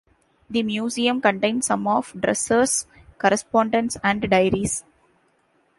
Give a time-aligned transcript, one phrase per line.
[0.49, 2.87] The museum contains some of Dresser's
[3.19, 4.83] correspondence and diaries.